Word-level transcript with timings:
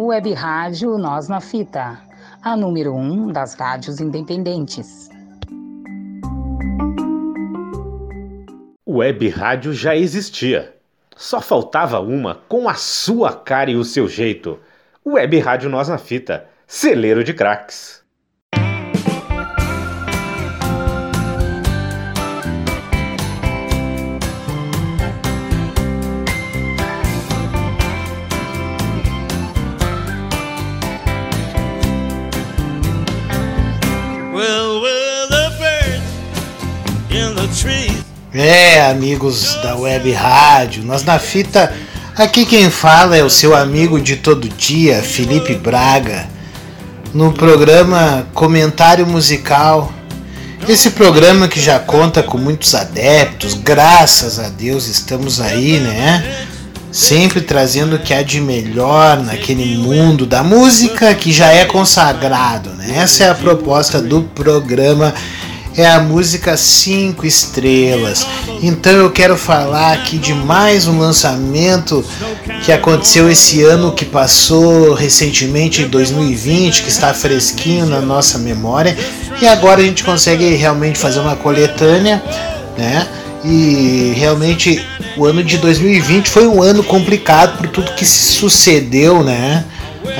Web 0.00 0.32
Rádio 0.32 0.96
Nós 0.96 1.28
na 1.28 1.40
Fita, 1.40 2.00
a 2.40 2.56
número 2.56 2.94
um 2.94 3.32
das 3.32 3.54
rádios 3.54 3.98
independentes. 3.98 5.08
Web 8.88 9.28
Rádio 9.28 9.72
já 9.72 9.96
existia. 9.96 10.72
Só 11.16 11.40
faltava 11.40 11.98
uma 11.98 12.36
com 12.48 12.68
a 12.68 12.74
sua 12.74 13.32
cara 13.32 13.72
e 13.72 13.74
o 13.74 13.82
seu 13.82 14.06
jeito. 14.08 14.60
Web 15.04 15.36
Rádio 15.40 15.68
Nós 15.68 15.88
na 15.88 15.98
Fita, 15.98 16.46
celeiro 16.64 17.24
de 17.24 17.34
craques. 17.34 18.00
É, 38.32 38.82
amigos 38.90 39.54
da 39.62 39.74
Web 39.74 40.12
Rádio, 40.12 40.84
nós 40.84 41.02
na 41.02 41.18
fita, 41.18 41.72
aqui 42.14 42.44
quem 42.44 42.68
fala 42.68 43.16
é 43.16 43.24
o 43.24 43.30
seu 43.30 43.56
amigo 43.56 43.98
de 43.98 44.16
todo 44.16 44.50
dia, 44.50 45.02
Felipe 45.02 45.54
Braga, 45.54 46.28
no 47.14 47.32
programa 47.32 48.26
Comentário 48.34 49.06
Musical. 49.06 49.90
Esse 50.68 50.90
programa 50.90 51.48
que 51.48 51.58
já 51.58 51.78
conta 51.78 52.22
com 52.22 52.36
muitos 52.36 52.74
adeptos, 52.74 53.54
graças 53.54 54.38
a 54.38 54.50
Deus 54.50 54.88
estamos 54.88 55.40
aí, 55.40 55.80
né? 55.80 56.46
Sempre 56.92 57.40
trazendo 57.40 57.96
o 57.96 57.98
que 57.98 58.12
há 58.12 58.22
de 58.22 58.42
melhor 58.42 59.22
naquele 59.22 59.78
mundo 59.78 60.26
da 60.26 60.42
música 60.42 61.14
que 61.14 61.32
já 61.32 61.46
é 61.46 61.64
consagrado, 61.64 62.70
né? 62.74 62.92
Essa 62.98 63.24
é 63.24 63.30
a 63.30 63.34
proposta 63.34 64.02
do 64.02 64.22
programa 64.34 65.14
é 65.78 65.86
a 65.86 66.00
música 66.00 66.56
5 66.56 67.24
estrelas. 67.24 68.26
Então 68.60 68.92
eu 68.92 69.10
quero 69.12 69.36
falar 69.36 69.92
aqui 69.92 70.18
de 70.18 70.34
mais 70.34 70.88
um 70.88 70.98
lançamento 70.98 72.04
que 72.64 72.72
aconteceu 72.72 73.30
esse 73.30 73.62
ano 73.62 73.92
que 73.92 74.04
passou 74.04 74.92
recentemente 74.92 75.82
em 75.82 75.88
2020, 75.88 76.82
que 76.82 76.88
está 76.88 77.14
fresquinho 77.14 77.86
na 77.86 78.00
nossa 78.00 78.38
memória, 78.38 78.98
e 79.40 79.46
agora 79.46 79.80
a 79.80 79.84
gente 79.84 80.02
consegue 80.02 80.56
realmente 80.56 80.98
fazer 80.98 81.20
uma 81.20 81.36
coletânea, 81.36 82.20
né? 82.76 83.06
E 83.44 84.14
realmente 84.16 84.84
o 85.16 85.24
ano 85.24 85.44
de 85.44 85.58
2020 85.58 86.28
foi 86.28 86.48
um 86.48 86.60
ano 86.60 86.82
complicado 86.82 87.56
por 87.56 87.68
tudo 87.68 87.94
que 87.94 88.04
se 88.04 88.32
sucedeu, 88.32 89.22
né? 89.22 89.64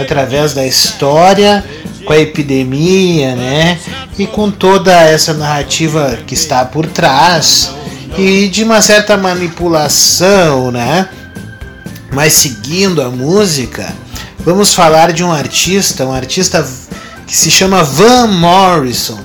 Através 0.00 0.54
da 0.54 0.64
história, 0.64 1.64
com 2.04 2.12
a 2.12 2.18
epidemia, 2.18 3.34
né? 3.34 3.78
E 4.18 4.26
com 4.26 4.50
toda 4.50 4.92
essa 4.92 5.32
narrativa 5.32 6.18
que 6.26 6.34
está 6.34 6.64
por 6.64 6.86
trás 6.86 7.70
e 8.16 8.48
de 8.48 8.64
uma 8.64 8.82
certa 8.82 9.16
manipulação, 9.16 10.72
né? 10.72 11.08
Mas 12.12 12.32
seguindo 12.32 13.00
a 13.00 13.10
música, 13.10 13.94
vamos 14.40 14.74
falar 14.74 15.12
de 15.12 15.22
um 15.22 15.30
artista, 15.30 16.04
um 16.04 16.12
artista 16.12 16.66
que 17.26 17.36
se 17.36 17.50
chama 17.50 17.84
Van 17.84 18.26
Morrison. 18.26 19.20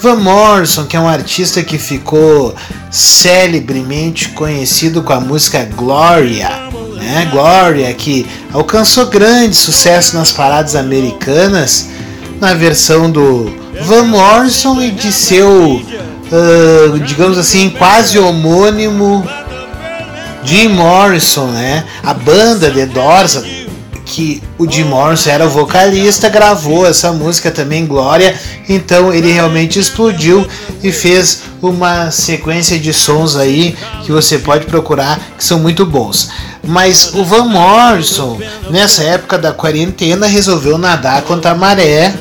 Van 0.00 0.16
Morrison, 0.16 0.86
que 0.86 0.96
é 0.96 1.00
um 1.00 1.08
artista 1.08 1.62
que 1.62 1.78
ficou 1.78 2.52
celebremente 2.90 4.30
conhecido 4.30 5.02
com 5.02 5.12
a 5.12 5.20
música 5.20 5.64
Gloria, 5.76 6.48
né? 6.96 7.28
Gloria, 7.30 7.94
que 7.94 8.26
alcançou 8.52 9.06
grande 9.06 9.54
sucesso 9.54 10.16
nas 10.16 10.32
paradas 10.32 10.74
americanas 10.74 11.88
na 12.40 12.54
versão 12.54 13.08
do 13.08 13.61
Van 13.80 14.04
Morrison 14.04 14.80
e 14.80 14.90
de 14.90 15.10
seu, 15.10 15.76
uh, 15.76 16.98
digamos 17.06 17.38
assim, 17.38 17.70
quase 17.70 18.18
homônimo 18.18 19.26
Jim 20.44 20.68
Morrison, 20.68 21.46
né? 21.46 21.84
A 22.02 22.12
banda 22.12 22.70
The 22.70 22.86
Doors, 22.86 23.42
que 24.04 24.42
o 24.58 24.70
Jim 24.70 24.84
Morrison 24.84 25.30
era 25.30 25.46
o 25.46 25.50
vocalista, 25.50 26.28
gravou 26.28 26.86
essa 26.86 27.12
música 27.12 27.50
também, 27.50 27.86
Glória. 27.86 28.38
Então 28.68 29.12
ele 29.12 29.32
realmente 29.32 29.78
explodiu 29.78 30.46
e 30.82 30.92
fez 30.92 31.42
uma 31.62 32.10
sequência 32.10 32.78
de 32.78 32.92
sons 32.92 33.36
aí 33.36 33.76
que 34.04 34.12
você 34.12 34.38
pode 34.38 34.66
procurar 34.66 35.18
que 35.38 35.44
são 35.44 35.60
muito 35.60 35.86
bons. 35.86 36.30
Mas 36.64 37.14
o 37.14 37.24
Van 37.24 37.44
Morrison, 37.44 38.38
nessa 38.70 39.02
época 39.02 39.38
da 39.38 39.52
quarentena, 39.52 40.26
resolveu 40.26 40.76
nadar 40.76 41.22
contra 41.22 41.52
a 41.52 41.54
maré 41.54 42.12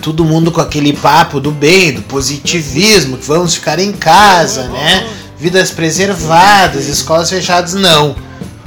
todo 0.00 0.24
mundo 0.24 0.50
com 0.50 0.60
aquele 0.60 0.92
papo 0.92 1.40
do 1.40 1.50
bem, 1.50 1.92
do 1.92 2.02
positivismo, 2.02 3.16
que 3.16 3.26
vamos 3.26 3.54
ficar 3.54 3.78
em 3.78 3.92
casa, 3.92 4.64
né? 4.68 5.06
Vidas 5.38 5.70
preservadas, 5.70 6.86
escolas 6.86 7.30
fechadas, 7.30 7.74
não. 7.74 8.14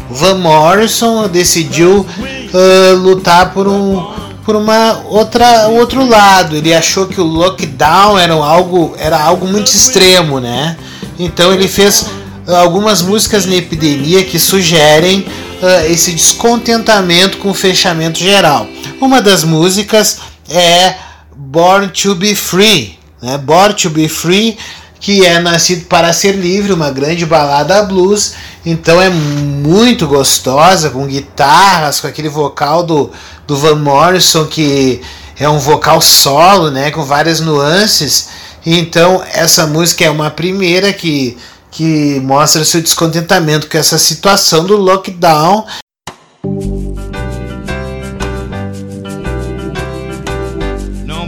Van 0.10 0.36
Morrison 0.36 1.28
decidiu 1.28 2.06
uh, 2.06 2.96
lutar 2.96 3.54
por 3.54 3.68
um 3.68 4.24
por 4.46 4.56
uma 4.56 5.02
outra 5.10 5.68
outro 5.70 6.08
lado. 6.08 6.56
Ele 6.56 6.74
achou 6.74 7.08
que 7.08 7.20
o 7.20 7.24
lockdown 7.24 8.20
era 8.20 8.34
algo 8.34 8.94
era 8.98 9.20
algo 9.20 9.48
muito 9.48 9.68
extremo, 9.68 10.40
né? 10.40 10.78
Então 11.18 11.54
ele 11.54 11.68
fez 11.68 12.06
algumas 12.48 13.02
músicas 13.02 13.46
na 13.46 13.56
epidemia 13.56 14.24
que 14.24 14.38
sugerem 14.38 15.20
uh, 15.20 15.92
esse 15.92 16.12
descontentamento 16.12 17.38
com 17.38 17.50
o 17.50 17.54
fechamento 17.54 18.20
geral. 18.20 18.68
Uma 19.00 19.22
das 19.22 19.44
músicas 19.44 20.20
é 20.50 20.96
Born 21.36 21.90
to 21.90 22.16
be 22.16 22.36
Free, 22.36 22.98
né? 23.22 23.38
Born 23.38 23.74
to 23.76 23.90
be 23.90 24.08
Free, 24.08 24.58
que 25.00 25.26
é 25.26 25.40
Nascido 25.40 25.86
para 25.86 26.14
Ser 26.14 26.34
Livre, 26.34 26.72
uma 26.72 26.90
grande 26.90 27.26
balada 27.26 27.84
blues, 27.84 28.36
então 28.66 29.02
é 29.02 29.10
muito 29.10 30.08
gostosa, 30.08 30.90
com 30.90 31.06
guitarras, 31.06 32.00
com 32.00 32.08
aquele 32.08 32.30
vocal 32.30 32.84
do, 32.84 33.12
do 33.46 33.58
Van 33.58 33.76
Morrison, 33.76 34.46
que 34.46 35.02
é 35.38 35.50
um 35.50 35.60
vocal 35.60 36.00
solo, 36.00 36.72
né, 36.72 36.90
com 36.92 37.04
várias 37.04 37.40
nuances. 37.42 38.30
Então 38.66 39.22
essa 39.34 39.68
música 39.68 40.06
é 40.06 40.10
uma 40.10 40.30
primeira 40.30 40.94
que, 40.94 41.38
que 41.70 42.22
mostra 42.22 42.64
seu 42.64 42.82
descontentamento 42.82 43.68
com 43.68 43.78
essa 43.78 43.98
situação 43.98 44.66
do 44.66 44.78
lockdown 44.78 45.66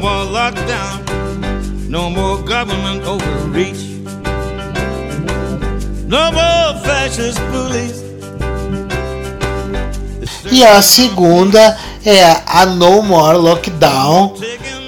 lockdown, 0.05 1.01
no 1.89 2.09
more 2.09 2.41
government 2.43 3.05
overreach, 3.07 4.03
no 6.07 6.31
more 6.31 6.79
fascist. 6.83 7.39
E 10.51 10.63
a 10.63 10.81
segunda 10.81 11.77
é 12.05 12.23
a 12.45 12.65
No 12.65 13.01
More 13.01 13.37
Lockdown, 13.37 14.35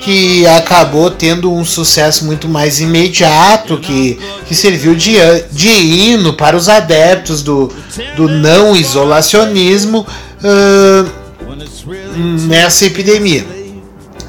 que 0.01 0.47
acabou 0.47 1.11
tendo 1.11 1.51
um 1.51 1.65
sucesso 1.65 2.25
muito 2.25 2.47
mais 2.47 2.79
imediato, 2.79 3.77
que, 3.77 4.19
que 4.45 4.55
serviu 4.55 4.95
de, 4.95 5.17
de 5.51 5.67
hino 5.67 6.33
para 6.33 6.55
os 6.55 6.69
adeptos 6.69 7.41
do, 7.41 7.73
do 8.15 8.29
não 8.29 8.75
isolacionismo 8.75 10.05
uh, 10.43 11.11
nessa 12.47 12.85
epidemia 12.85 13.56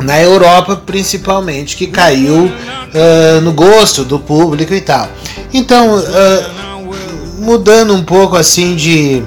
na 0.01 0.21
Europa 0.21 0.77
principalmente, 0.77 1.77
que 1.77 1.87
caiu 1.87 2.47
uh, 2.47 3.41
no 3.43 3.53
gosto 3.53 4.05
do 4.05 4.19
público 4.19 4.75
e 4.75 4.81
tal. 4.81 5.09
Então, 5.53 5.99
uh, 5.99 6.59
mudando 7.39 7.95
um 7.95 8.03
pouco 8.03 8.37
assim 8.37 8.77
de, 8.77 9.23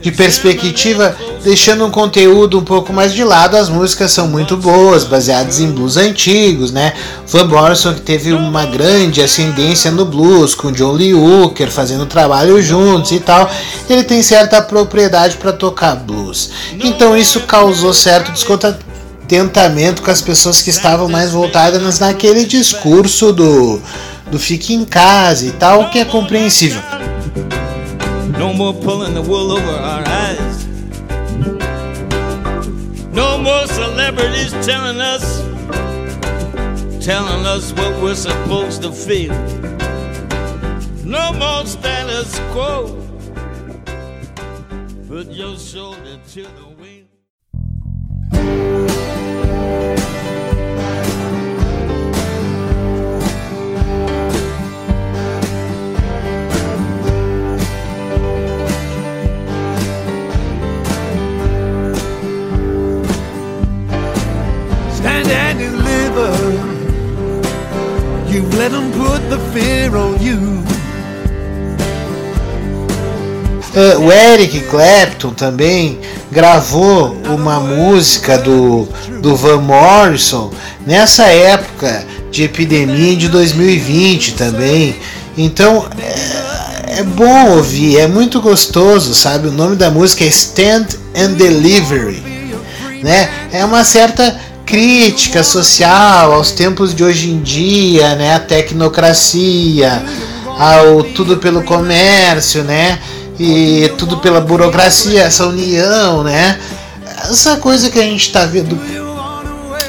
de 0.00 0.12
perspectiva, 0.12 1.16
deixando 1.42 1.86
um 1.86 1.90
conteúdo 1.90 2.58
um 2.58 2.64
pouco 2.64 2.92
mais 2.92 3.14
de 3.14 3.24
lado, 3.24 3.56
as 3.56 3.68
músicas 3.68 4.10
são 4.12 4.28
muito 4.28 4.56
boas, 4.56 5.04
baseadas 5.04 5.60
em 5.60 5.70
blues 5.70 5.96
antigos, 5.96 6.70
né? 6.70 6.92
Van 7.26 7.44
Morrison 7.44 7.94
que 7.94 8.00
teve 8.00 8.32
uma 8.32 8.66
grande 8.66 9.22
ascendência 9.22 9.90
no 9.90 10.04
blues, 10.04 10.54
com 10.54 10.72
John 10.72 10.92
Lee 10.92 11.14
Hooker 11.14 11.70
fazendo 11.70 12.04
trabalho 12.04 12.60
juntos 12.60 13.12
e 13.12 13.20
tal, 13.20 13.50
ele 13.88 14.04
tem 14.04 14.22
certa 14.22 14.60
propriedade 14.60 15.36
para 15.36 15.52
tocar 15.52 15.94
blues. 15.96 16.50
Então 16.82 17.16
isso 17.16 17.40
causou 17.40 17.94
certo 17.94 18.32
descontentamento 18.32 18.85
tentamento 19.26 20.02
com 20.02 20.10
as 20.10 20.20
pessoas 20.20 20.62
que 20.62 20.70
estavam 20.70 21.08
mais 21.08 21.32
voltadas 21.32 21.98
naquele 21.98 22.44
discurso 22.44 23.32
do, 23.32 23.80
do 24.30 24.38
fique 24.38 24.74
em 24.74 24.84
casa 24.84 25.46
e 25.46 25.52
tal, 25.52 25.90
que 25.90 25.98
é 25.98 26.04
compreensível. 26.04 26.80
No 28.38 28.52
more 28.52 28.78
pulling 28.80 29.14
the 29.14 29.20
wool 29.20 29.52
over 29.52 29.70
our 29.70 30.04
eyes. 30.06 30.66
No 33.12 33.38
more 33.38 33.66
celebrities 33.66 34.52
telling 34.64 35.00
us 35.00 35.42
telling 37.06 37.46
us 37.46 37.72
what 37.72 38.02
we're 38.02 38.16
supposed 38.16 38.82
to 38.82 38.92
feel. 38.92 39.32
No 41.04 41.32
more 41.32 41.64
status 41.64 42.38
quo. 42.52 43.00
Put 45.08 45.28
your 45.28 45.56
shoulder 45.56 46.18
to 46.34 46.42
the 46.42 46.65
brother. 66.16 66.64
You've 68.26 68.54
let 68.56 68.72
them 68.72 68.90
put 68.92 69.20
the 69.28 69.38
fear 69.52 69.94
on 69.96 70.16
you. 70.20 70.64
É, 73.74 73.98
o 73.98 74.10
Eric 74.10 74.60
Clapton 74.70 75.34
também 75.34 76.00
gravou 76.32 77.14
uma 77.28 77.60
música 77.60 78.38
do, 78.38 78.88
do 79.20 79.36
Van 79.36 79.60
Morrison 79.60 80.50
nessa 80.86 81.24
época 81.24 82.06
de 82.30 82.44
epidemia 82.44 83.14
de 83.16 83.28
2020 83.28 84.32
também. 84.32 84.96
Então 85.36 85.86
é, 85.98 87.00
é 87.00 87.02
bom 87.02 87.50
ouvir, 87.50 87.98
é 87.98 88.06
muito 88.06 88.40
gostoso, 88.40 89.14
sabe? 89.14 89.48
O 89.48 89.52
nome 89.52 89.76
da 89.76 89.90
música 89.90 90.24
é 90.24 90.28
Stand 90.28 90.86
and 91.14 91.34
Delivery. 91.34 92.22
Né? 93.02 93.28
É 93.52 93.62
uma 93.62 93.84
certa 93.84 94.40
crítica 94.66 95.42
social 95.42 96.32
aos 96.32 96.50
tempos 96.50 96.94
de 96.94 97.02
hoje 97.02 97.30
em 97.30 97.40
dia, 97.40 98.14
né? 98.16 98.34
A 98.34 98.40
tecnocracia, 98.40 100.04
ao 100.58 101.02
tudo 101.04 101.38
pelo 101.38 101.62
comércio, 101.62 102.64
né? 102.64 102.98
e 103.38 103.92
tudo 103.98 104.18
pela 104.18 104.40
burocracia, 104.40 105.22
essa 105.22 105.46
união, 105.46 106.22
né? 106.22 106.58
Essa 107.30 107.56
coisa 107.56 107.90
que 107.90 107.98
a 107.98 108.02
gente 108.02 108.22
está 108.26 108.46
vendo, 108.46 108.78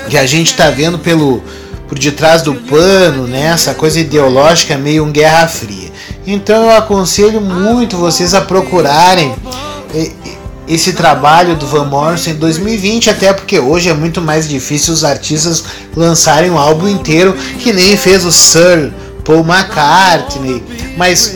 que 0.10 0.18
a 0.18 0.26
gente 0.26 0.52
está 0.52 0.70
vendo 0.70 1.00
pelo 1.00 1.42
por 1.88 1.98
detrás 1.98 2.42
do 2.42 2.54
pano, 2.54 3.28
né? 3.28 3.46
Essa 3.46 3.74
coisa 3.74 4.00
ideológica 4.00 4.78
meio 4.78 5.06
um 5.06 5.12
guerra 5.12 5.48
fria. 5.48 5.90
Então 6.26 6.64
eu 6.64 6.76
aconselho 6.76 7.40
muito 7.40 7.96
vocês 7.96 8.34
a 8.34 8.42
procurarem 8.42 9.34
esse 10.68 10.94
trabalho 10.94 11.56
do 11.56 11.66
Van 11.66 11.86
Morrison 11.86 12.32
em 12.32 12.36
2020, 12.36 13.10
até 13.10 13.32
porque 13.32 13.58
hoje 13.58 13.90
é 13.90 13.94
muito 13.94 14.22
mais 14.22 14.50
difícil 14.50 14.94
os 14.94 15.04
artistas 15.04 15.64
lançarem 15.96 16.52
um 16.52 16.58
álbum 16.58 16.88
inteiro, 16.88 17.34
que 17.60 17.72
nem 17.72 17.96
fez 17.96 18.26
o 18.26 18.32
Sir 18.32 18.92
Paul 19.24 19.46
McCartney, 19.46 20.64
mas 20.98 21.36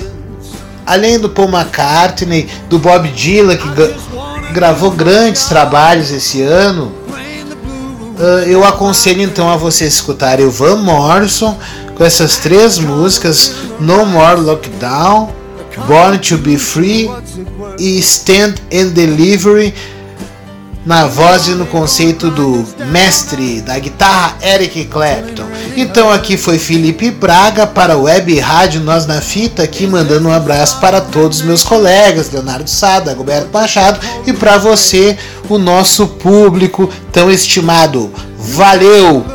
além 0.86 1.18
do 1.18 1.30
Paul 1.30 1.50
McCartney, 1.50 2.50
do 2.70 2.78
Bob 2.78 3.08
Dylan, 3.10 3.56
que 3.56 3.68
gravou 4.54 4.92
grandes 4.92 5.46
trabalhos 5.46 6.12
esse 6.12 6.42
ano, 6.42 6.92
uh, 8.18 8.44
eu 8.46 8.66
aconselho 8.66 9.22
então 9.22 9.50
a 9.50 9.56
vocês 9.56 9.94
escutarem 9.94 10.46
o 10.46 10.52
Van 10.52 10.76
Morrison 10.78 11.58
com 11.96 12.04
essas 12.04 12.38
três 12.38 12.78
músicas: 12.80 13.54
No 13.80 14.06
More 14.06 14.42
Lockdown, 14.42 15.30
Born 15.88 16.18
to 16.20 16.38
Be 16.38 16.58
Free 16.58 17.10
e 17.82 17.98
Stand 17.98 18.54
and 18.72 18.90
Delivery 18.90 19.74
na 20.86 21.06
voz 21.06 21.48
e 21.48 21.52
no 21.52 21.66
conceito 21.66 22.30
do 22.30 22.66
mestre 22.88 23.62
da 23.62 23.78
guitarra 23.78 24.38
Eric 24.42 24.86
Clapton. 24.86 25.46
Então 25.76 26.12
aqui 26.12 26.38
foi 26.38 26.58
Felipe 26.58 27.12
Braga 27.12 27.68
para 27.68 27.98
o 27.98 28.04
Web 28.04 28.40
Rádio 28.40 28.82
Nós 28.82 29.06
na 29.06 29.22
Fita, 29.22 29.64
aqui 29.64 29.86
mandando 29.86 30.28
um 30.28 30.32
abraço 30.32 30.80
para 30.80 31.02
todos 31.02 31.40
os 31.40 31.46
meus 31.46 31.64
colegas, 31.64 32.32
Leonardo 32.32 32.70
Sada, 32.70 33.14
Roberto 33.14 33.52
Machado 33.52 34.00
e 34.26 34.34
para 34.34 34.58
você, 34.58 35.18
o 35.50 35.58
nosso 35.58 36.08
público 36.08 36.90
tão 37.12 37.30
estimado. 37.30 38.12
Valeu! 38.38 39.26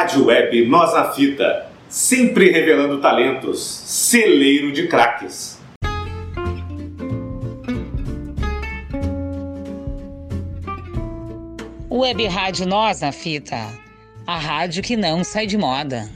Rádio 0.00 0.24
Web 0.24 0.64
Nós 0.64 0.94
na 0.94 1.12
Fita, 1.12 1.66
sempre 1.86 2.50
revelando 2.50 3.02
talentos, 3.02 3.60
celeiro 3.60 4.72
de 4.72 4.88
craques. 4.88 5.60
Web 11.90 12.26
Rádio 12.28 12.66
Nós 12.66 13.02
na 13.02 13.12
Fita, 13.12 13.58
a 14.26 14.38
rádio 14.38 14.82
que 14.82 14.96
não 14.96 15.22
sai 15.22 15.46
de 15.46 15.58
moda. 15.58 16.08